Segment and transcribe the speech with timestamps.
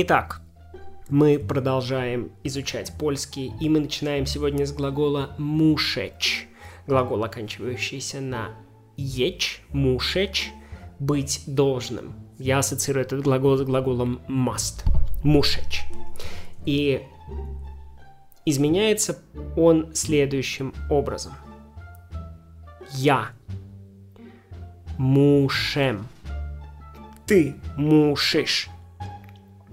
[0.00, 0.40] Итак,
[1.08, 6.46] мы продолжаем изучать польский, и мы начинаем сегодня с глагола «мушеч».
[6.86, 8.50] Глагол, оканчивающийся на
[8.96, 10.52] «еч», «мушеч»,
[11.00, 12.14] «быть должным».
[12.38, 14.84] Я ассоциирую этот глагол с глаголом «must»,
[15.24, 15.82] «мушеч».
[16.64, 17.02] И
[18.46, 19.18] изменяется
[19.56, 21.32] он следующим образом.
[22.92, 23.30] Я
[24.96, 26.06] мушем.
[27.26, 28.70] Ты мушишь.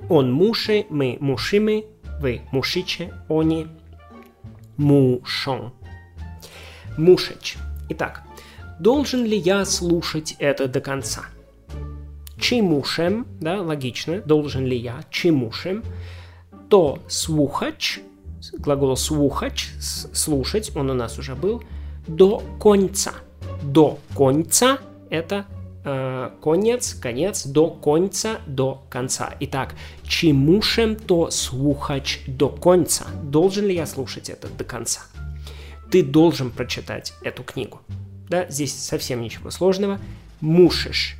[0.09, 1.85] Он муши, мы мушимы,
[2.19, 3.67] вы мушиче, они
[4.77, 5.73] мушон.
[6.97, 7.57] Мушеч.
[7.89, 8.23] Итак,
[8.79, 11.25] должен ли я слушать это до конца?
[12.39, 15.83] Чимушем, да, логично, должен ли я, чимушем,
[16.69, 17.99] то слухач,
[18.53, 21.63] глагол слухач, слушать, он у нас уже был,
[22.07, 23.13] до конца.
[23.63, 25.45] До конца это
[25.85, 29.35] э, конец, конец, до конца, до конца.
[29.39, 33.05] Итак, чимушем то слухач до конца.
[33.23, 35.01] Должен ли я слушать это до конца?
[35.91, 37.79] Ты должен прочитать эту книгу.
[38.29, 39.99] Да, здесь совсем ничего сложного.
[40.41, 41.15] Мушишь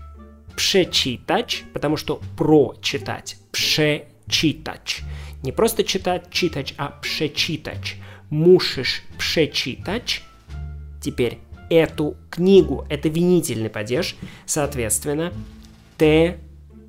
[0.56, 5.02] прочитать, потому что прочитать, прочитать.
[5.44, 7.96] Не просто читать, читать, а прочитать.
[8.30, 10.24] Мушишь прочитать.
[11.02, 11.38] Теперь
[11.70, 12.86] эту книгу.
[12.90, 15.32] Это винительный падеж, соответственно,
[15.98, 16.38] те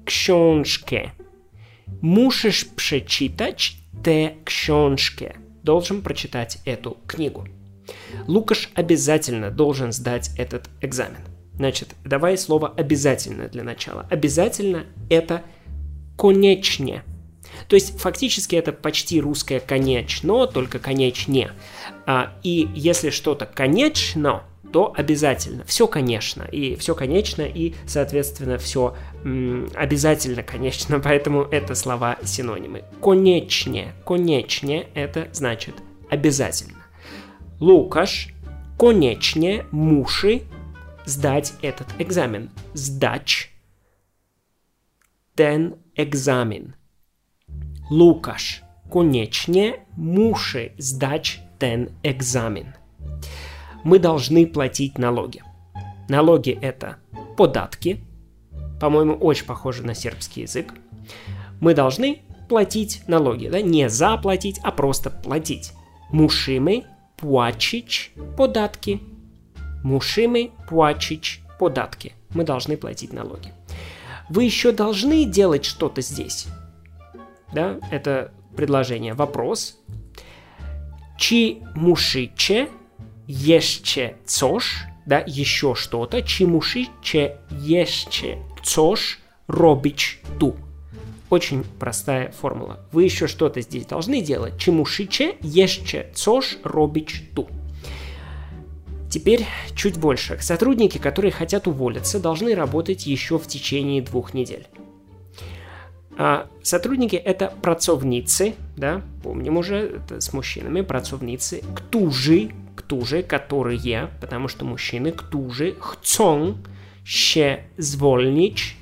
[0.05, 1.10] książkę.
[2.00, 5.34] Musisz przeczytać te książkę.
[5.62, 7.47] Должен прочитать эту книгу.
[8.27, 11.20] Лукаш обязательно должен сдать этот экзамен.
[11.54, 14.06] Значит, давай слово «обязательно» для начала.
[14.10, 15.42] Обязательно– это
[16.19, 17.02] «конечне».
[17.69, 21.50] То есть, фактически, это почти русское «конечно», только «конечне».
[22.06, 24.42] А, и если что-то «конечно»,
[24.77, 25.64] то обязательно.
[25.64, 26.42] Все, конечно.
[26.42, 28.94] И все, конечно, и, соответственно, все
[29.74, 31.00] обязательно, конечно.
[31.02, 32.84] Поэтому это слова синонимы.
[33.00, 33.94] Конечне.
[34.04, 35.77] Конечне это значит
[36.10, 36.84] обязательно.
[37.58, 38.34] Лукаш
[38.78, 40.42] конечне муши
[41.06, 42.50] сдать этот экзамен.
[42.75, 43.50] Сдач
[45.34, 46.75] ten egzamin.
[47.88, 48.60] Лукаш
[48.93, 52.75] конечне муши сдать ten egzamin
[53.86, 55.44] мы должны платить налоги.
[56.08, 56.97] Налоги это
[57.36, 58.04] податки,
[58.80, 60.74] по-моему, очень похоже на сербский язык.
[61.60, 65.72] Мы должны платить налоги, да, не заплатить, а просто платить.
[66.10, 66.84] Мушимы
[67.16, 69.00] пłacить податки.
[69.84, 72.12] Мушимы płacić податки.
[72.34, 73.52] Мы должны платить налоги.
[74.28, 76.48] Вы еще должны делать что-то здесь.
[77.52, 79.14] Да, это предложение.
[79.14, 79.78] Вопрос.
[81.16, 82.69] Чи мушиче
[83.28, 90.56] jeszcze coś, да, еще что-то, чи musicie jeszcze coś robić tu.
[91.31, 92.81] Очень простая формула.
[92.92, 94.66] Вы еще что-то здесь должны делать.
[94.69, 97.48] Musicie jeszcze coś robić tu.
[99.10, 100.38] Теперь чуть больше.
[100.41, 104.66] Сотрудники, которые хотят уволиться, должны работать еще в течение двух недель.
[106.19, 112.50] А сотрудники это pracownicy, да, помним уже, это с мужчинами, pracownicy, którzy
[112.86, 116.54] którzy, которые, потому что мужчины, którzy chcą
[117.04, 118.76] się zwolnić.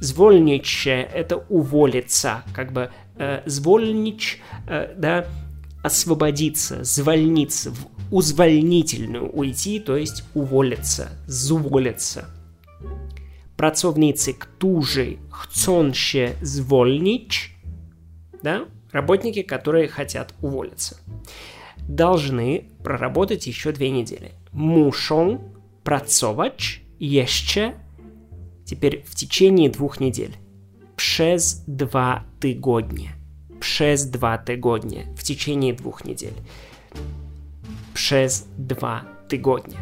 [0.00, 2.88] Zwolnić się– это уволиться, как бы
[3.18, 5.24] э, звольнить, э, да,
[5.82, 12.24] освободиться, звольниться, в узвольнительную уйти, то есть уволиться, зволиться.
[13.56, 17.54] Pracownicy, którzy chcą się zwolnić,
[18.42, 18.60] да,
[18.92, 20.96] работники, которые хотят уволиться
[21.88, 24.30] должны проработать еще две недели.
[24.52, 25.38] Muszą
[25.82, 27.72] pracować jeszcze
[28.64, 30.36] теперь в течение двух недель.
[30.96, 33.08] Przez dwa tygodnie.
[33.60, 35.06] Przez dwa tygodnie.
[35.16, 36.34] В течение двух недель.
[37.94, 39.78] Przez dwa tygodnie.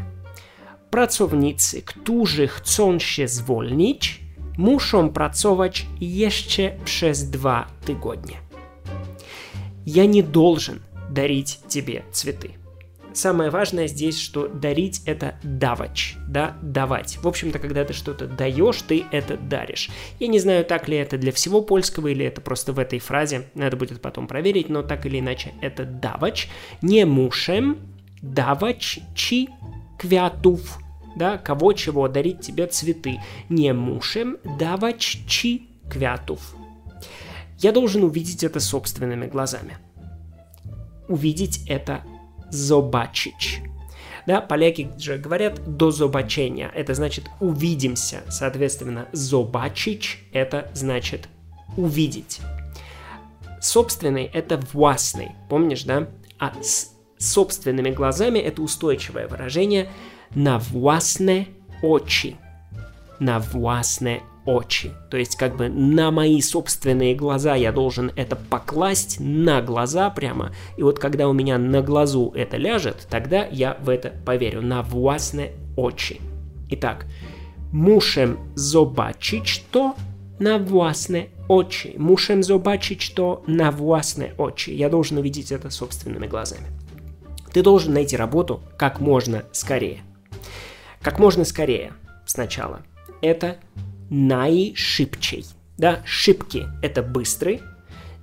[0.90, 4.20] Pracownicy, którzy chcą się zwolnić,
[4.58, 8.36] muszą pracować jeszcze przez dwa tygodnie.
[9.86, 10.80] Ja nie должен
[11.10, 12.63] дарить тебе цветы.
[13.14, 17.18] Самое важное здесь, что дарить это давать, да, давать.
[17.22, 19.88] В общем-то, когда ты что-то даешь, ты это даришь.
[20.18, 23.46] Я не знаю, так ли это для всего польского или это просто в этой фразе,
[23.54, 26.48] надо будет потом проверить, но так или иначе это давач.
[26.82, 27.78] Не мушем
[28.20, 29.48] давач чи
[29.98, 30.78] квятув,
[31.16, 33.20] да, кого чего дарить тебе цветы.
[33.48, 36.40] Не мушем давач чи квятув.
[37.58, 39.78] Я должен увидеть это собственными глазами
[41.08, 42.02] увидеть это
[42.54, 43.62] zobaczyć.
[44.26, 51.28] Да, поляки же говорят до zobaczenia, это значит увидимся, соответственно, zobaczyć это значит
[51.76, 52.40] увидеть.
[53.64, 56.08] собственный это властный, помнишь, да?
[56.38, 59.88] А с собственными глазами это устойчивое выражение
[60.34, 61.48] на властные
[61.82, 62.36] очи.
[63.18, 64.92] На властные очи.
[65.10, 70.52] То есть как бы на мои собственные глаза я должен это покласть на глаза прямо.
[70.76, 74.62] И вот когда у меня на глазу это ляжет, тогда я в это поверю.
[74.62, 76.20] На властные очи.
[76.70, 77.06] Итак,
[77.72, 79.94] muszę zobaczyć to
[80.40, 81.92] na własne oczy.
[81.98, 84.70] Muszę zobaczyć to на własne очи.
[84.70, 86.66] Я должен увидеть это собственными глазами.
[87.52, 90.00] Ты должен найти работу как можно скорее.
[91.00, 91.92] Как можно скорее
[92.26, 92.80] сначала.
[93.20, 93.56] Это
[94.14, 95.44] наишибчей.
[95.76, 97.60] Да, шибки– это быстрый,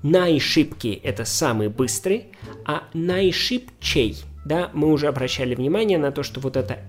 [0.03, 2.27] наишибки– это самый быстрый,
[2.65, 6.79] а наишибчей, да, мы уже обращали внимание на то, что вот это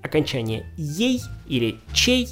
[0.00, 2.28] окончание «ей» или «чей»,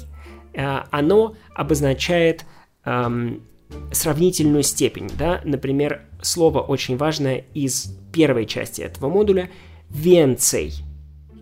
[0.53, 2.45] э, оно обозначает
[2.85, 3.43] эм,
[3.91, 9.49] сравнительную степень, да, например, слово очень важное из первой части этого модуля
[9.89, 10.71] «венцей»,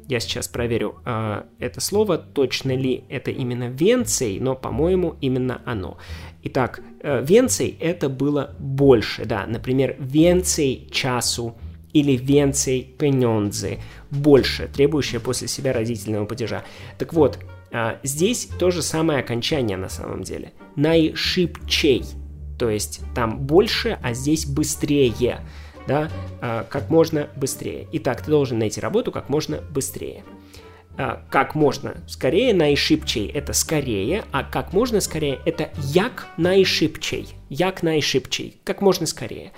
[0.08, 5.98] я сейчас проверю э, это слово, точно ли это именно венцей, но, по-моему, именно оно.
[6.44, 11.56] Итак, э, венцей это было больше, да, например, венцей часу
[11.94, 13.80] или венцей пенёнзы,
[14.10, 16.64] больше, требующее после себя родительного падежа.
[16.98, 17.40] Так вот,
[17.72, 20.54] э, здесь то же самое окончание на самом деле.
[20.76, 22.04] Наишибчей,
[22.60, 25.14] то есть там больше, а здесь быстрее
[25.88, 26.10] да,
[26.42, 27.88] а, как можно быстрее.
[27.94, 30.24] Итак, ты должен найти работу как можно быстрее.
[30.98, 37.30] А, как можно скорее, найшибчей– это скорее, а как можно скорее– это як найшибчей.
[37.50, 39.52] Як найшибчей, как можно скорее.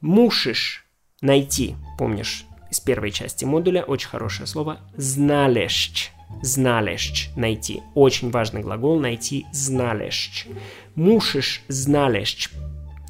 [0.00, 0.86] Мушишь
[1.20, 6.12] найти, помнишь, из первой части модуля, очень хорошее слово, знaleszć.
[6.42, 7.82] Знaleszć– найти.
[7.94, 10.46] Очень важный глагол– найти знaleszć.
[10.94, 12.50] Мушишь знaleszć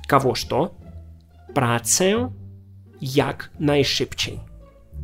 [0.08, 0.72] кого что?
[1.54, 2.30] Pracę
[3.00, 4.40] jak najszybciej.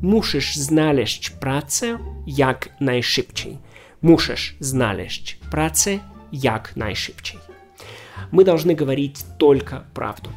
[0.02, 3.58] Musisz znaleźć pracę jak najszybciej.
[4.02, 5.99] Musisz znaleźć pracę
[6.32, 7.38] jak najszybciej.
[8.32, 10.31] Мы должны говорить только правду.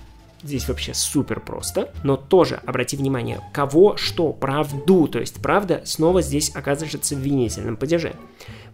[0.44, 6.22] Здесь вообще супер просто, но тоже обрати внимание, кого, что, правду, то есть правда снова
[6.22, 8.14] здесь оказывается в винительном падеже.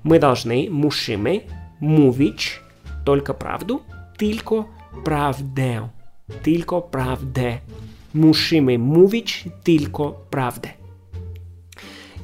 [0.04, 1.44] Мы должны, мушимы,
[1.80, 2.62] mówić
[3.06, 3.82] только правду,
[4.18, 4.68] tylko
[5.06, 5.90] prawdę.
[6.44, 7.58] Tylko prawdę.
[8.14, 10.70] Musimy mówić tylko prawdę.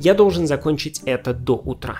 [0.01, 1.99] Я должен закончить это до утра.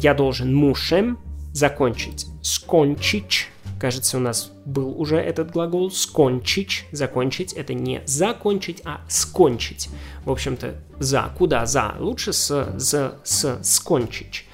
[0.00, 1.18] Я должен мушем
[1.52, 2.26] закончить.
[2.42, 3.48] Скончить.
[3.78, 6.84] Кажется, у нас был уже этот глагол скончить.
[6.92, 9.88] Закончить это не закончить, а скончить.
[10.24, 11.30] В общем-то, за.
[11.36, 11.94] Куда за?
[11.98, 14.44] Лучше с, за, с, скончить.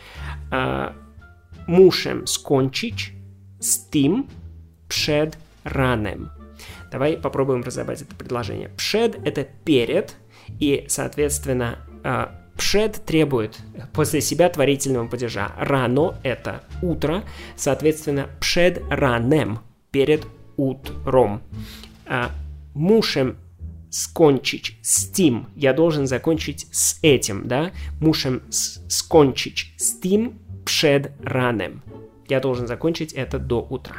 [0.51, 0.95] А,
[1.67, 3.13] мушем скончить
[3.61, 4.27] с тем
[4.89, 6.31] przed ранем.
[6.93, 8.69] Давай попробуем разобрать это предложение.
[8.77, 10.15] Пшед– это перед,
[10.61, 11.79] и, соответственно,
[12.57, 13.59] пшед требует
[13.93, 15.53] после себя творительного падежа.
[15.59, 17.25] Рано– это утро,
[17.57, 19.59] соответственно, пшед ранем–
[19.91, 20.27] перед
[20.57, 21.41] утром.
[22.75, 23.37] Мушем
[23.91, 25.49] скончить с тем.
[25.55, 27.71] Я должен закончить с этим, да?
[28.01, 31.81] Мушем скончить с тем пшед ранем.
[32.27, 33.99] Я должен закончить это до утра.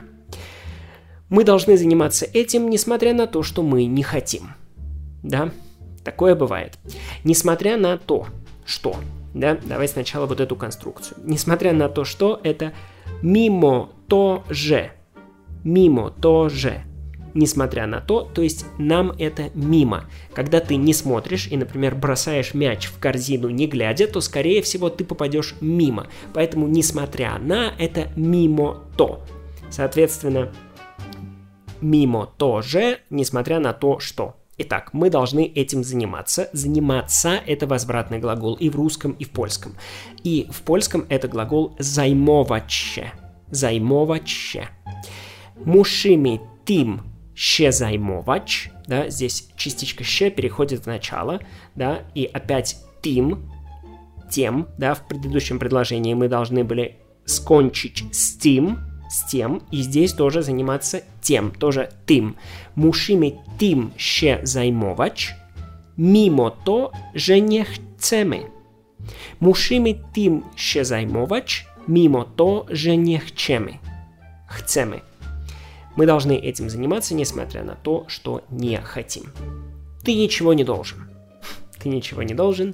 [1.30, 4.52] Мы должны заниматься этим, несмотря на то, что мы не хотим.
[5.23, 5.52] Да,
[6.04, 6.78] такое бывает.
[7.23, 8.28] Несмотря на то,
[8.66, 8.95] что,
[9.33, 11.18] да, давай сначала вот эту конструкцию.
[11.23, 12.73] Несмотря на то, что это
[13.21, 14.92] мимо то же.
[15.64, 16.83] Мимо то же.
[17.33, 20.06] Несмотря на то, то есть нам это мимо.
[20.33, 24.90] Когда ты не смотришь и, например, бросаешь мяч в корзину не глядя, то, скорее всего,
[24.90, 26.07] ты попадешь мимо.
[26.33, 29.21] Поэтому, несмотря на, это мимо то.
[29.69, 30.54] Соответственно,
[31.85, 34.35] мимо тоже, несмотря на то, что.
[34.57, 36.49] Итак, мы должны этим заниматься.
[36.54, 39.73] Заниматься– это возвратный глагол и в русском, и в польском.
[40.23, 43.11] И в польском это глагол займоваче.
[43.51, 44.69] Займоваче.
[45.57, 47.01] Musimy тим
[47.35, 48.69] ще займовач.
[48.87, 51.42] Да, здесь частичка ще переходит в начало.
[51.75, 53.51] Да, и опять тим,
[54.31, 54.68] тем.
[54.77, 58.80] Да, в предыдущем предложении мы должны были скончить с тем,
[59.16, 62.36] с тем, и здесь тоже заниматься тем, тоже тым.
[62.76, 65.36] Musimy tym się zajmować,
[65.98, 68.40] mimo to, że nie chcemy.
[69.40, 73.78] Musimy tym się zajmować, mimo to, że nie chcemy.
[74.48, 75.02] Chcemy.
[75.95, 79.31] Мы должны этим заниматься, несмотря на то, что не хотим.
[80.04, 80.98] Ты ничего не должен.
[81.80, 82.74] Ты ничего не должен.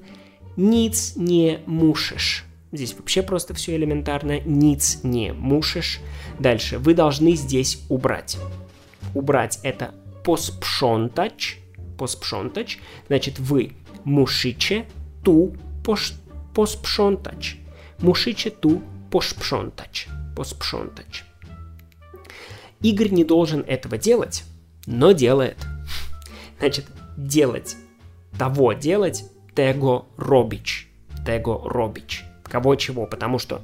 [0.57, 2.50] Nic nie musisz.
[2.71, 4.39] Здесь вообще просто все элементарно.
[4.41, 5.99] Ниц не мушишь.
[6.39, 6.77] Дальше.
[6.79, 8.37] Вы должны здесь убрать.
[9.13, 11.59] убрать это поспшонтач,
[11.97, 13.73] поспшонтач, значит вы
[14.03, 14.85] мушиче
[15.23, 16.13] ту пош,
[16.53, 17.57] поспшонтач,
[17.99, 21.25] мушиче ту пошпшонтач, поспшонтач.
[22.81, 24.43] Игорь не должен этого делать,
[24.85, 25.57] но делает.
[26.59, 26.85] Значит,
[27.15, 27.75] делать,
[28.37, 30.89] того делать, tego робич,
[31.25, 32.20] tego робич.
[32.51, 33.61] Кого чего, потому что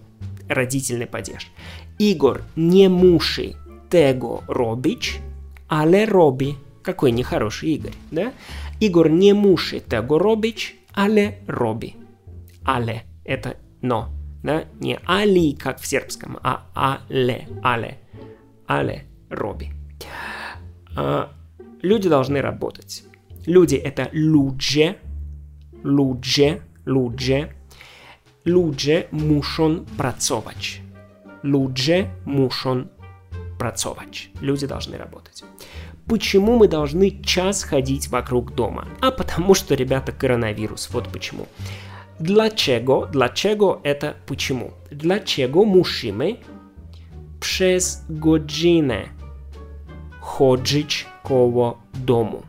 [0.47, 1.51] родительный падеж.
[1.99, 3.55] Игорь не муши
[3.89, 5.19] tego робич,
[5.67, 6.55] але роби.
[6.83, 8.31] Какой нехороший Игорь, да?
[8.79, 11.95] Игорь не муши tego робич, але роби.
[12.63, 14.07] Але– это но,
[14.41, 14.63] да?
[14.79, 17.95] Не али, как в сербском, а але, але,
[18.67, 19.67] але роби.
[20.95, 21.29] А,
[21.81, 23.03] люди должны работать.
[23.45, 24.95] Люди– это ludzie,
[25.83, 27.56] ludzie, ludzie.
[28.47, 30.81] Ludzie muszą pracować.
[31.43, 32.87] Ludzie muszą
[33.57, 34.31] pracować.
[34.41, 35.43] Люди должны работать.
[36.07, 38.87] Почему мы должны час ходить вокруг дома?
[39.01, 40.89] А потому что, ребята, коронавирус.
[40.91, 41.45] Вот почему.
[42.19, 43.07] Dlaczego?
[43.11, 44.71] Dlaczego это почему?
[44.91, 46.35] Dlaczego musimy
[47.39, 49.09] przez godzinę
[50.19, 52.43] chodzić koło domu?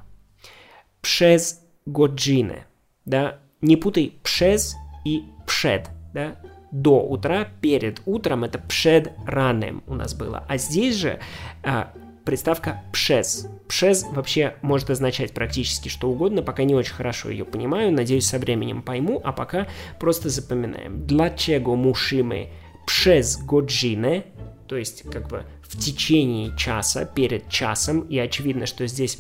[1.03, 2.65] Przez godzinę.
[3.07, 3.39] Да?
[3.63, 5.89] Не путай przez и przed.
[6.13, 6.37] Да?
[6.71, 10.45] До утра, перед утром это przed раnem у нас было.
[10.49, 11.19] А здесь же
[11.65, 11.93] а,
[12.25, 13.49] приставка «пшез».
[13.69, 18.39] «Пшез» вообще может означать практически что угодно, пока не очень хорошо ее понимаю, надеюсь, со
[18.39, 19.67] временем пойму, а пока
[19.99, 21.07] просто запоминаем.
[21.07, 22.49] Dlaczego musimy
[22.87, 24.23] przez godzinę,
[24.67, 29.19] то есть как бы в течение часа, перед часом, и очевидно, что здесь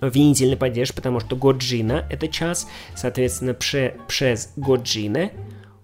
[0.00, 5.30] винительный падеж, потому что годжина– это час, соответственно, пше, przez godzinę,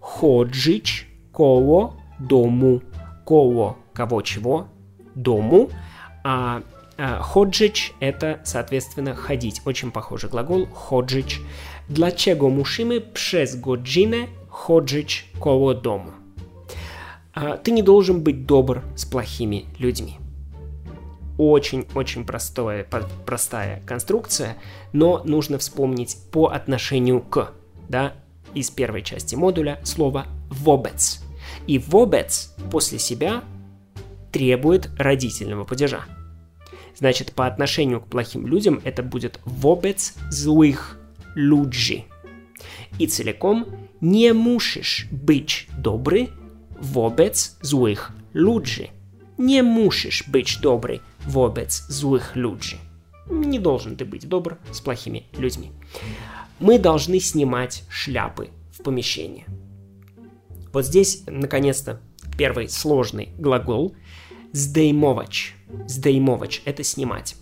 [0.00, 2.80] chodzić koło domu,
[3.24, 4.68] koło кого чего,
[5.14, 5.70] дому,
[6.24, 6.60] а,
[6.98, 9.62] а ходжич– это, соответственно, ходить.
[9.64, 11.40] Очень похожий глагол ходжич.
[11.88, 16.12] Dlaczego musimy przez godzinę chodzić koło domu?
[17.32, 20.25] А, ты не должен быть добр с плохими людьми.
[21.38, 22.86] Очень-очень простое,
[23.26, 24.56] простая конструкция,
[24.92, 27.52] но нужно вспомнить по отношению к,
[27.88, 28.14] да,
[28.54, 31.22] из первой части модуля слово «вобец».
[31.66, 33.44] И «вобец» после себя
[34.32, 36.04] требует родительного падежа.
[36.96, 40.98] Значит, по отношению к плохим людям это будет вобец злых
[41.36, 42.04] ludzi.
[42.98, 43.66] И целиком
[44.00, 46.30] не мушишь быть добрый
[46.80, 48.90] wobec złych ludzi.
[49.38, 52.76] Не мушишь быть добрый wobec злых ludzi.
[53.28, 55.72] Не должен ты быть добр с плохими людьми.
[56.60, 59.46] Мы должны снимать шляпы в помещении.
[60.72, 62.00] Вот здесь, наконец-то,
[62.38, 63.94] первый сложный глагол
[64.52, 65.54] «сдеймовач».
[65.88, 67.36] Сдеймовач– это снимать.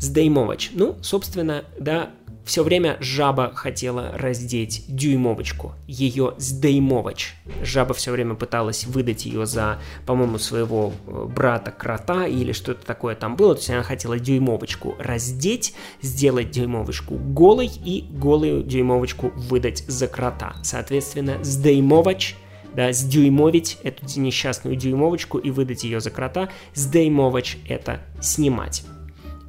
[0.00, 0.70] Сдеймовач.
[0.72, 2.10] Ну, собственно, да,
[2.48, 7.34] все время жаба хотела раздеть дюймовочку, ее сдеймовач.
[7.62, 13.14] Жаба все время пыталась выдать ее за, по-моему, своего э, брата крота или что-то такое
[13.16, 13.54] там было.
[13.54, 20.54] То есть она хотела дюймовочку раздеть, сделать дюймовочку голой и голую дюймовочку выдать за крота.
[20.62, 22.34] Соответственно, сдеймовач–
[22.74, 26.48] да, сдюймовить эту несчастную дюймовочку и выдать ее за крота.
[26.74, 28.84] Сдеймовач– это снимать.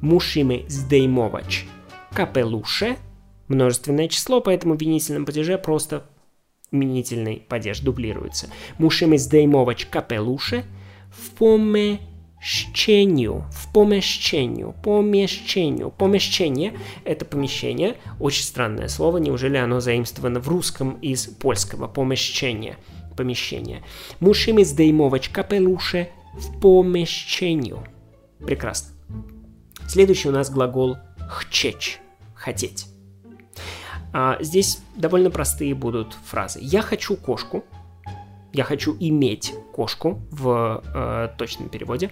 [0.02, 1.66] Мушимы сдеймовач.
[2.12, 2.96] Капелуше–
[3.48, 6.06] множественное число, поэтому в винительном падеже просто
[6.70, 8.48] именительный падеж дублируется.
[8.78, 10.64] Мушимы сдеймовач капелуше
[11.10, 12.04] в помещению,
[13.52, 15.90] в помещению, помещению.
[15.90, 16.74] Помещение–
[17.04, 22.76] это помещение, очень странное слово, неужели оно заимствовано в русском из польского помещение–
[23.20, 23.82] помещения.
[24.20, 27.78] Musimy zdejmować kapelusze в помещению.
[28.46, 28.94] Прекрасно.
[29.88, 30.96] Следующий у нас глагол
[31.30, 32.00] «хчечь»–
[32.34, 32.86] «хотеть».
[34.12, 36.58] А здесь довольно простые будут фразы.
[36.62, 37.64] «Я хочу кошку»,
[38.52, 42.10] «Я хочу иметь кошку» в э, точном переводе,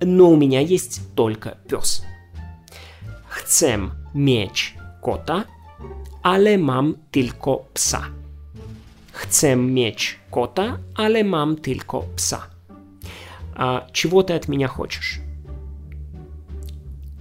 [0.00, 2.04] но у меня есть только пес.
[3.28, 3.78] Chcę
[4.14, 5.44] mieć kota,
[6.22, 8.02] ale mam tylko psa.
[9.12, 12.38] Chcę mieć kota, ale mam tylko psa.
[13.60, 15.20] А, чего ты от меня хочешь?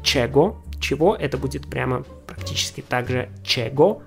[0.04, 0.62] Чего?
[0.79, 1.15] Чего?
[1.15, 4.01] Это будет прямо практически так же чего.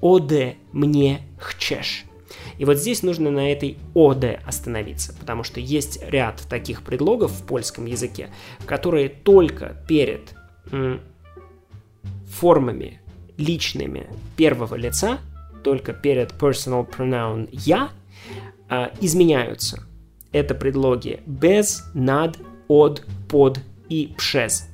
[0.00, 2.04] Оде мне хочешь.
[2.58, 7.46] И вот здесь нужно на этой оде остановиться, потому что есть ряд таких предлогов в
[7.46, 8.30] польском языке,
[8.66, 10.34] которые только перед
[12.30, 13.00] формами
[13.36, 15.18] личными первого лица
[15.62, 17.90] только перед personal pronoun «я»
[18.68, 19.82] э, изменяются.
[20.32, 22.38] Это предлоги без, над,
[22.68, 24.68] от, под и пшез.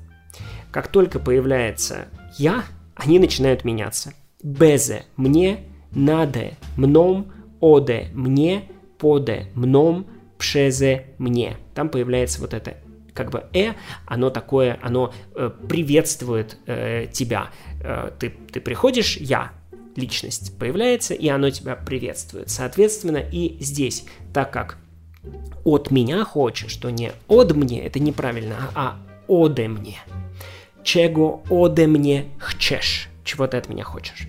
[0.72, 2.64] Как только появляется «я»,
[2.94, 4.14] они начинают меняться.
[4.42, 5.60] Безе– мне,
[5.92, 8.64] наде– мном, оде– мне,
[8.98, 10.06] поде– мном,
[10.38, 11.58] пшезе– мне.
[11.74, 12.78] Там появляется вот это
[13.12, 13.74] как бы «э»,
[14.06, 17.50] оно такое, оно э, приветствует э, тебя.
[17.84, 19.52] Э, ты, ты приходишь, я,
[19.94, 22.48] личность появляется, и оно тебя приветствует.
[22.48, 24.78] Соответственно, и здесь, так как
[25.64, 28.96] от меня хочешь, что не от мне, это неправильно, а
[29.28, 29.98] оде мне.
[30.84, 33.08] Чего оде мне хчеш?
[33.24, 34.28] Чего ты от меня хочешь?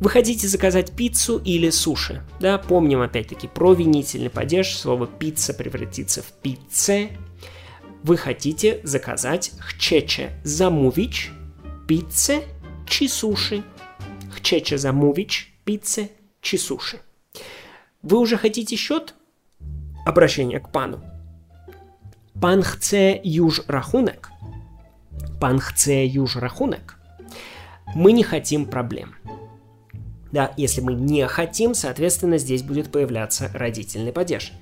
[0.00, 2.22] Вы хотите заказать пиццу или суши?
[2.40, 4.76] Да, помним опять-таки про винительный падеж.
[4.76, 7.10] Слово пицца превратится в пицце.
[8.02, 11.30] Вы хотите заказать хчече замувич
[11.86, 12.42] пицце
[12.86, 13.62] чи суши.
[14.34, 16.10] Хчече замувич пицце
[16.40, 17.00] чи суши.
[18.02, 19.14] Вы уже хотите счет?
[20.04, 21.02] Обращение к пану.
[22.38, 24.30] Пан хце юж рахунок.
[25.44, 26.96] Пан хце юж рахунок.
[27.94, 29.14] Мы не хотим проблем.
[30.32, 34.54] Да, если мы не хотим, соответственно, здесь будет появляться родительный падеж.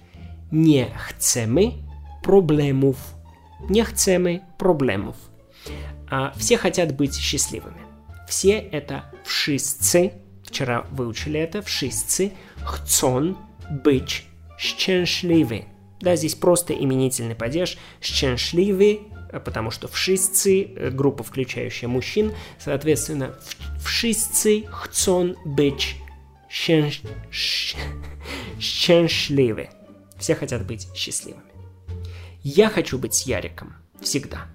[0.50, 1.84] Не chcemy
[2.24, 2.96] проблемов.
[3.68, 5.14] Не chcemy проблемов.
[6.10, 7.82] А, все хотят быть счастливыми.
[8.28, 12.32] Все это wszyscy, вчера выучили это, wszyscy
[12.64, 13.36] chcą
[13.70, 14.26] być
[14.58, 15.64] szczęśliwy.
[16.00, 18.98] Да, здесь просто именительный падеж szczęśliwy,
[19.40, 23.34] потому что wszyscy, группа, включающая мужчин, соответственно,
[23.84, 25.96] wszyscy chcą być
[28.58, 29.68] szczęśliwy.
[30.18, 31.52] Все хотят быть счастливыми.
[32.44, 33.72] Я хочу быть с Яриком.
[34.00, 34.46] Всегда.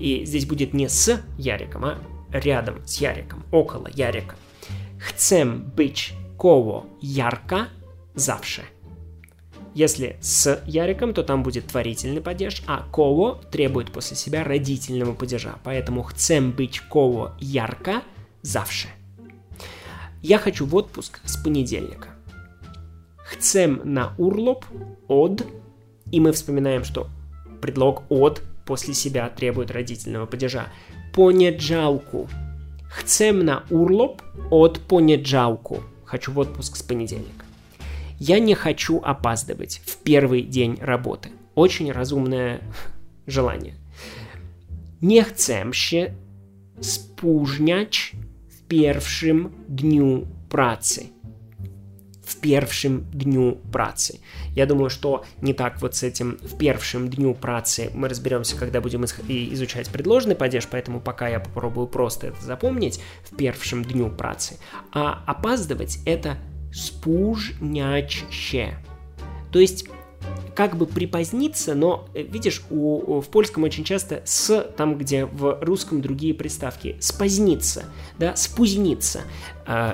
[0.00, 1.98] И здесь будет не с Яриком, а
[2.32, 4.36] рядом с Яриком, около Ярика.
[4.98, 7.66] Chcę być koło Ярка
[8.14, 8.62] zawsze.
[9.76, 15.56] Если с Яриком, то там будет творительный падеж, а ково требует после себя родительного падежа.
[15.64, 18.02] Поэтому chcę быть koło Ярка
[18.40, 18.88] завше.
[20.22, 22.08] Я хочу в отпуск с понедельника.
[23.18, 24.64] Chcę на урлоп
[25.08, 25.44] от,
[26.10, 27.08] и мы вспоминаем, что
[27.60, 30.68] предлог от после себя требует родительного падежа.
[31.12, 32.30] Понеджалку.
[32.88, 35.82] Chcę на урлоп от понеджалку.
[36.06, 37.35] Хочу в отпуск с понедельника.
[38.18, 41.30] Я не хочу опаздывать в первый день работы.
[41.54, 42.60] Очень разумное
[43.26, 43.74] желание.
[45.02, 46.14] Nie chcę się
[46.80, 48.16] spóźniać
[48.48, 51.06] w pierwszym dniu pracy.
[52.24, 54.20] В первым дню працы.
[54.56, 58.80] Я думаю, что не так вот с этим в первым дню працы мы разберемся, когда
[58.80, 63.00] будем изучать предложенный падеж, поэтому пока я попробую просто это запомнить
[63.30, 64.56] в первым дню працы.
[64.92, 66.36] А опаздывать это
[66.76, 68.74] спужняще.
[69.50, 69.88] То есть
[70.54, 75.58] как бы припоздниться, но, э, видишь, у, в польском очень часто с, там, где в
[75.62, 77.84] русском другие приставки, споздниться,
[78.18, 79.20] да, спузниться.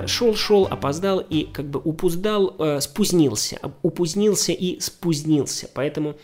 [0.05, 5.69] Шел-шел, опоздал и как бы упуздал, э, спузнился, упузнился и спузнился.
[5.73, 6.15] Поэтому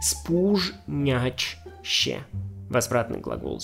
[0.00, 1.56] спужняще.
[2.70, 3.60] Возвратный глагол.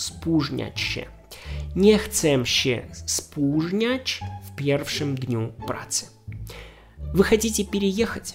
[1.77, 6.14] Nie chcę się spóźniać w pierwszym dniu pracy.
[7.15, 8.35] Вы хотите переехать?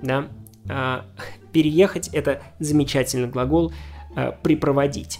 [0.00, 0.28] Да?
[0.68, 1.04] А,
[1.52, 3.72] переехать– это замечательный глагол
[4.14, 5.18] а, «припроводить».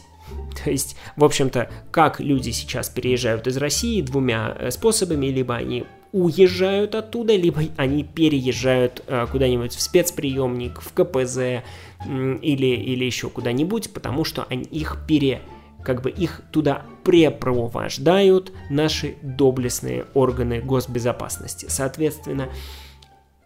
[0.65, 5.85] То есть, в общем-то, как люди сейчас переезжают из России двумя э, способами, либо они
[6.13, 11.63] уезжают оттуда, либо они переезжают э, куда-нибудь в спецприемник, в КПЗ
[12.09, 15.43] или, или еще куда-нибудь, потому что они их пере
[15.87, 21.67] как бы их туда препровождают наши доблестные органы госбезопасности.
[21.69, 22.49] Соответственно,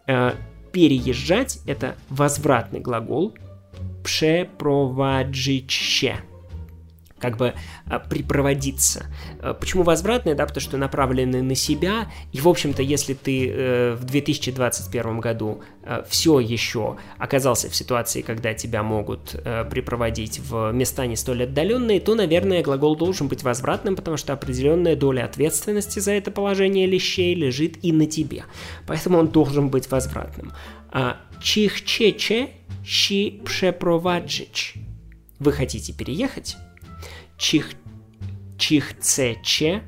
[0.07, 0.31] э,
[0.71, 3.35] переезжать это возвратный глагол
[4.03, 6.15] «препроваджище»
[7.21, 7.53] как бы
[7.85, 9.05] а, припроводиться.
[9.39, 10.35] А, почему возвратные?
[10.35, 12.11] Да, потому что направлены на себя.
[12.31, 18.21] И, в общем-то, если ты э, в 2021 году э, все еще оказался в ситуации,
[18.21, 23.43] когда тебя могут э, припроводить в места не столь отдаленные, то, наверное, глагол должен быть
[23.43, 28.45] возвратным, потому что определенная доля ответственности за это положение лещей лежит и на тебе.
[28.87, 30.51] Поэтому он должен быть возвратным.
[30.91, 32.49] А, Чихчече
[32.85, 34.75] щи препроваджич.
[35.39, 36.57] Вы хотите переехать?
[37.41, 37.63] Чи,
[38.57, 39.81] чи chcecie,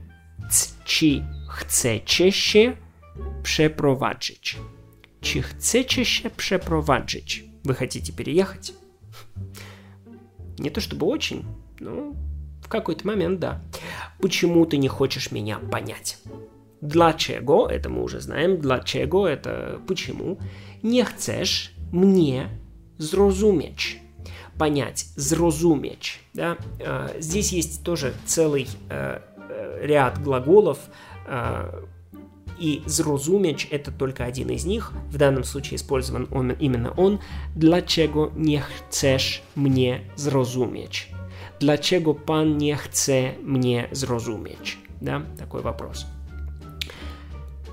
[0.86, 2.78] чи chcecie się
[3.44, 4.58] przeprowadzić?
[5.22, 7.44] Чи chcecie się przeprowadzić?
[7.63, 8.74] Вы хотите переехать?
[10.60, 11.46] Не то чтобы очень,
[11.80, 12.16] но
[12.63, 13.62] в какой-то момент да.
[14.20, 16.18] Почему ты не хочешь меня понять?
[16.82, 20.39] Dlaczego, это мы уже знаем, dlaczego это почему,
[20.84, 22.50] nie chcesz mnie
[22.98, 24.03] zrozumieć.
[24.58, 26.22] Понять, зрозумечь.
[26.34, 26.58] Да?
[26.80, 30.80] Э, здесь есть тоже целый э, э, ряд глаголов,
[31.28, 31.84] э,
[32.60, 34.94] и зрозумечь это только один из них.
[35.10, 37.20] В данном случае использован он, именно он.
[37.56, 41.10] Dlaczego nie chcesz mnie zrozumieć?
[41.60, 44.78] Dlaczego pan nie chce mnie zrozumieć?
[45.02, 46.06] Да, такой вопрос.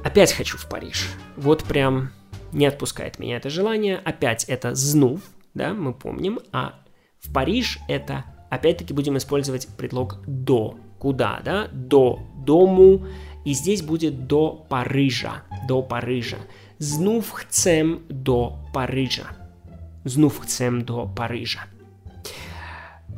[0.04, 1.08] Опять хочу в Париж.
[1.36, 2.10] Вот прям
[2.52, 3.98] не отпускает меня это желание.
[3.98, 5.20] Опять это знув,
[5.54, 6.40] да, мы помним.
[6.52, 6.74] А
[7.18, 10.76] в Париж это, опять-таки, будем использовать предлог до.
[10.98, 11.68] Куда, да?
[11.72, 13.06] До дому.
[13.44, 15.42] И здесь будет до Парижа.
[15.66, 16.36] До Парижа.
[16.78, 19.26] Знув chcem до Парижа.
[20.04, 21.60] Знув chcem до Парижа.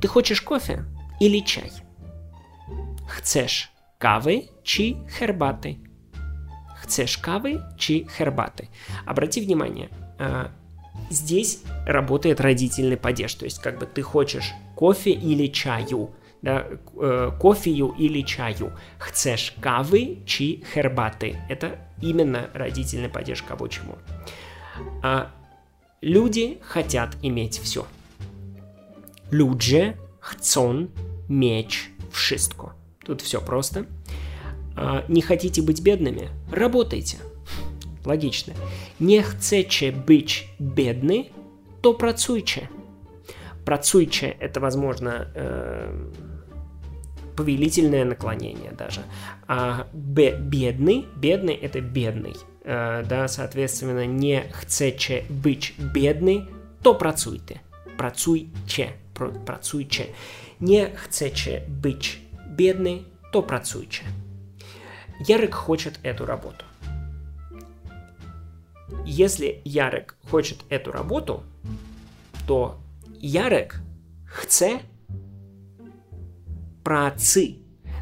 [0.01, 0.85] Ты хочешь кофе
[1.21, 1.71] или чай?
[3.07, 5.77] Chcesz kawy чи herbaty?
[6.83, 8.69] Chcesz kawy чи herbaty?
[9.07, 9.89] Обрати внимание,
[11.11, 16.11] здесь работает родительный падеж, то есть как бы ты хочешь кофе или чаю,
[16.43, 18.73] да, э, кофею или чаю.
[18.99, 21.37] Chcesz kawy чи herbaty?
[21.49, 23.97] Это именно родительный падеж кого чему.
[25.03, 25.31] А
[26.01, 27.87] люди хотят иметь все.
[29.31, 30.89] Ludzie chcą
[31.29, 32.73] mieć wszystko.
[33.05, 33.87] Тут все просто.
[34.77, 36.29] А, не хотите быть бедными?
[36.51, 37.17] Работайте.
[38.05, 38.55] Логично.
[39.01, 41.31] Не chcecie być бедны?
[41.81, 42.69] То працуйте.
[43.65, 46.11] Працуйте– это, возможно, э,
[47.37, 49.03] повелительное наклонение даже.
[49.47, 52.37] А бедный, бедный– это бедный.
[52.65, 56.47] Э, да, соответственно, не chcecie быть бедны,
[56.83, 57.61] то працуйте.
[57.97, 58.95] Працуйте
[59.45, 60.07] pracujcie.
[60.61, 62.21] Nie chcecie być
[62.57, 64.03] бедны, то працуйте.
[65.29, 66.65] Ярик хочет эту работу.
[69.05, 71.43] Если Ярик хочет эту работу,
[72.47, 72.79] то
[73.19, 73.81] Ярик
[74.47, 74.81] chce
[76.85, 77.59] працы.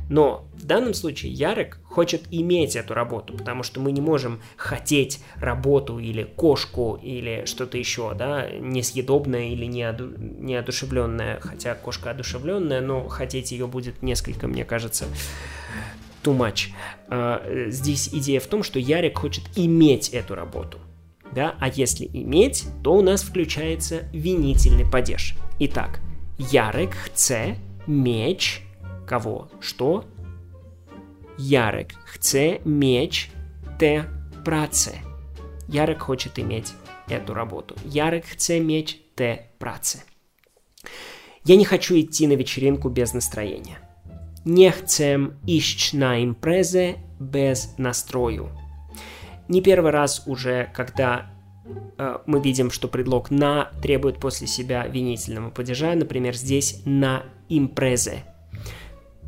[0.08, 5.22] Но в данном случае Ярик хочет иметь эту работу, потому что мы не можем хотеть
[5.36, 10.12] работу или кошку или что-то еще, да, несъедобное или неоду...
[10.18, 15.06] неодушевленное, хотя кошка одушевленная, но хотеть ее будет несколько, мне кажется,
[16.24, 16.70] too much.
[17.08, 20.78] А, здесь идея в том, что Ярик хочет иметь эту работу.
[21.34, 21.56] Да?
[21.60, 25.36] А если иметь, то у нас включается винительный падеж.
[25.58, 26.00] Итак,
[26.38, 28.62] Ярик chce mieć
[29.10, 29.48] Кого?
[29.60, 30.04] Что?
[31.38, 33.30] Ярек chce mieć
[33.78, 34.04] tę
[34.44, 34.92] pracę.
[35.68, 36.72] Ярek хочет иметь
[37.08, 37.74] эту работу.
[37.84, 39.98] Ярek chce mieć tę pracę.
[41.44, 43.78] Я не хочу идти на вечеринку без настроения.
[44.44, 48.48] Не chcę iść na imprezę без настрою.
[49.50, 51.26] Не первый раз уже, когда
[51.98, 58.22] э, мы видим, что предлог «на» требует после себя винительного падежа, например, здесь «на импрезе»,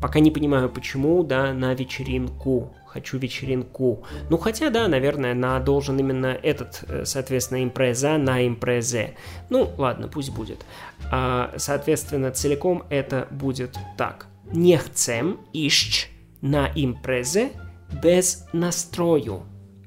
[0.01, 2.73] Пока не понимаю, почему, да, на вечеринку.
[2.87, 4.03] Хочу вечеринку.
[4.29, 9.15] Ну, хотя, да, наверное, на должен именно этот, э, соответственно, импреза на импрезе.
[9.49, 10.65] Ну, ладно, пусть будет.
[11.09, 14.27] А, соответственно, целиком это будет так.
[14.51, 16.09] Не chcem iść
[16.41, 17.51] на импрезе
[18.03, 19.43] без настрою.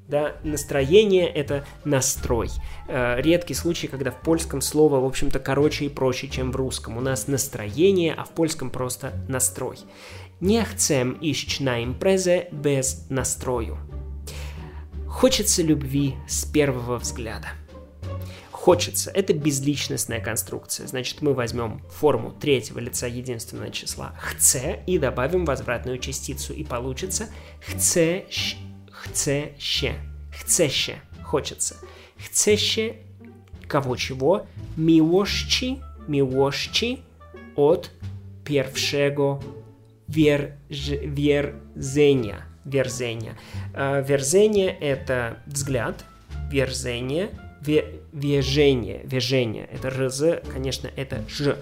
[0.08, 2.48] Да, настроение– это настрой.
[2.86, 6.96] Э, редкий случай, когда в польском слово, в общем-то, короче и проще, чем в русском.
[6.96, 9.78] У нас настроение, а в польском просто настрой.
[10.40, 13.78] Не chcem iść na imprezę без настрою.
[15.08, 17.48] Хочется любви с первого взгляда.
[18.52, 20.86] Хочется– это безличностная конструкция.
[20.86, 27.28] Значит, мы возьмем форму третьего лица единственного числа «хце» и добавим возвратную частицу, и получится
[29.16, 29.94] «хце się.
[30.30, 31.00] Chce się.
[31.22, 31.74] Хочется.
[32.18, 32.94] Chce się
[33.68, 34.46] кого чего?
[34.76, 37.02] Miłości, miłości
[37.56, 37.90] od
[38.44, 39.38] pierwszego
[40.08, 40.50] wierz,
[41.06, 42.42] wierzenia.
[42.66, 43.34] Wierzenia.
[44.04, 46.04] Wierzenie это взгляд,
[46.50, 47.28] wierzenie,
[48.12, 49.68] wierzenie, wierzenie.
[49.72, 51.56] Это рз, конечно, это ж.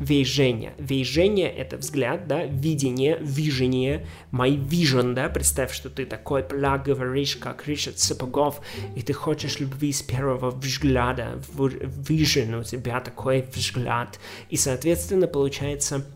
[0.00, 0.72] Вейжение.
[0.78, 7.36] Вейжение– это взгляд, да, видение, вижение, my vision, да, представь, что ты такой пля говоришь,
[7.36, 8.62] как Ричард Сапогов,
[8.96, 16.06] и ты хочешь любви с первого взгляда, vision, у тебя такой взгляд, и, соответственно, получается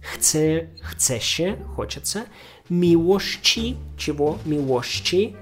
[0.00, 2.24] chce, chce хочется,
[2.70, 4.38] miłości, чего?
[4.46, 5.36] Miłości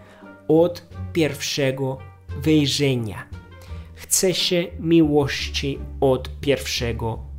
[0.48, 3.28] od pierwszego wejrzenia.
[3.94, 6.28] Chce się miłości od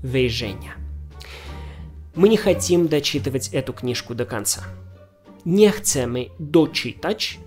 [0.04, 0.76] wejrzenia.
[2.16, 4.64] Мы не хотим дочитывать эту книжку до конца.
[5.46, 7.40] Не chcemy дочитать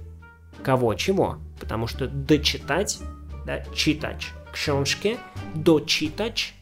[0.63, 2.99] кого чего, потому что дочитать,
[3.47, 5.17] да, читать książkę,
[5.55, 6.55] дочитать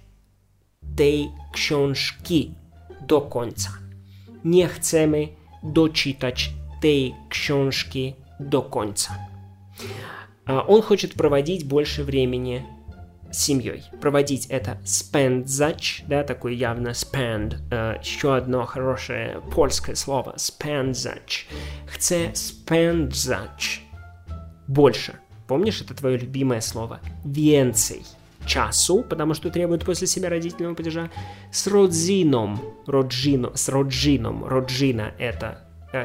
[0.97, 2.55] tej książki
[3.01, 3.71] do końca.
[4.45, 5.29] Nie chcemy
[5.63, 6.51] doczytać
[6.81, 9.29] tej książki до конца.
[10.47, 12.67] Он хочет проводить больше времени
[13.33, 13.85] семьей.
[14.01, 21.47] Проводить это spędzać, да, такое явно spend, э, еще одно хорошее польское слово, spędzać.
[21.87, 23.83] Chce spędzać
[24.69, 25.15] больше.
[25.47, 27.01] Помнишь, это твое любимое слово?
[27.25, 28.03] Więcej
[28.47, 31.11] часу, потому что требует после себя родительного падежа,
[31.53, 35.59] с родзином, роджино, с роджином, роджина это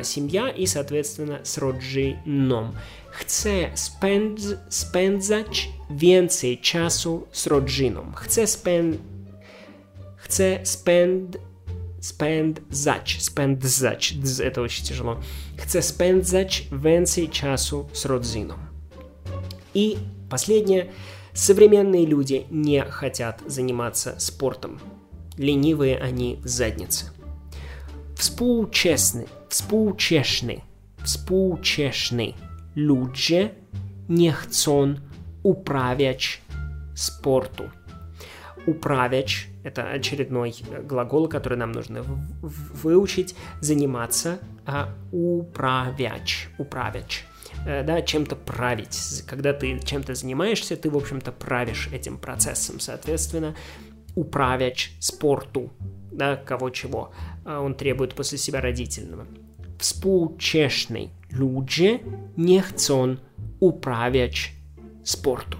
[0.03, 2.73] семья и, соответственно, с rodziną.
[3.11, 8.11] Chcę spędz, spędzać więcej czasu z rodziną.
[8.15, 8.97] Chcę spęd...
[10.17, 11.37] Chcę spęd...
[11.99, 15.19] Spędzać, spędzać, это очень тяжело.
[15.57, 18.53] Chcę spędzać więcej czasu z rodziną.
[19.73, 19.97] И
[20.29, 20.85] последнее.
[21.33, 24.79] Современные люди не хотят заниматься спортом.
[25.37, 27.11] Ленивые они в заднице.
[28.17, 30.61] Współczesny, współczesny,
[31.03, 32.33] współczesny
[32.75, 33.49] ludzie
[34.09, 34.95] nie chcą
[35.43, 36.41] управлять
[36.95, 37.69] спорту.
[38.65, 40.53] Управлять– это очередной
[40.89, 42.03] глагол, который нам нужно
[42.41, 47.23] выучить, заниматься, а управлять, управлять
[47.65, 49.23] да, чем-то править.
[49.27, 52.79] Когда ты чем-то занимаешься, ты, в общем-то, правишь этим процессом.
[52.79, 53.55] Соответственно,
[54.15, 55.71] управлять спорту,
[56.17, 57.11] да, кого чего,
[57.45, 59.25] он требует после себя родительного.
[59.77, 61.99] Współczesni ludzie
[62.37, 63.15] nie chcą
[63.59, 64.53] uprawiać
[65.03, 65.57] sportu.